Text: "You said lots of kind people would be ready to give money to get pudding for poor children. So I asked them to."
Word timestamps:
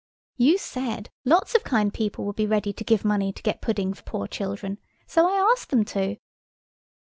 "You 0.35 0.57
said 0.57 1.11
lots 1.25 1.53
of 1.53 1.63
kind 1.63 1.93
people 1.93 2.25
would 2.25 2.35
be 2.35 2.47
ready 2.47 2.73
to 2.73 2.83
give 2.83 3.05
money 3.05 3.31
to 3.31 3.43
get 3.43 3.61
pudding 3.61 3.93
for 3.93 4.01
poor 4.01 4.25
children. 4.27 4.79
So 5.05 5.27
I 5.29 5.37
asked 5.51 5.69
them 5.69 5.85
to." 5.85 6.17